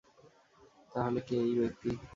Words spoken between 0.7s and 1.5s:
তাহলে, কে